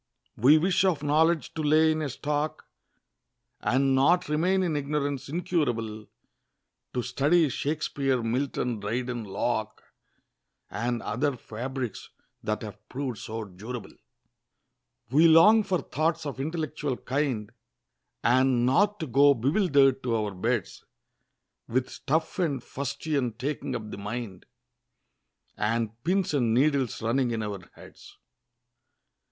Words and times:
We 0.35 0.57
wish 0.57 0.83
of 0.83 1.03
knowledge 1.03 1.53
to 1.53 1.61
lay 1.61 1.91
in 1.91 2.01
a 2.01 2.09
stock, 2.09 2.65
And 3.59 3.93
not 3.93 4.27
remain 4.29 4.63
in 4.63 4.75
ignorance 4.75 5.29
incurable; 5.29 6.07
To 6.95 7.03
study 7.03 7.47
Shakspeare, 7.49 8.23
Milton, 8.23 8.79
Dryden, 8.79 9.25
Locke, 9.25 9.83
And 10.71 11.03
other 11.03 11.37
fabrics 11.37 12.09
that 12.41 12.63
have 12.63 12.79
proved 12.89 13.19
so 13.19 13.45
durable. 13.45 13.91
We 15.11 15.27
long 15.27 15.61
for 15.61 15.79
thoughts 15.83 16.25
of 16.25 16.39
intellectual 16.39 16.97
kind, 16.97 17.51
And 18.23 18.65
not 18.65 18.99
to 19.01 19.05
go 19.05 19.35
bewilder'd 19.35 20.01
to 20.01 20.15
our 20.15 20.33
beds; 20.33 20.83
With 21.67 21.91
stuff 21.91 22.39
and 22.39 22.63
fustian 22.63 23.33
taking 23.33 23.75
up 23.75 23.91
the 23.91 23.99
mind, 23.99 24.47
And 25.57 26.01
pins 26.03 26.33
and 26.33 26.55
needles 26.55 27.03
running 27.03 27.29
in 27.29 27.43
our 27.43 27.59
heads! 27.75 28.17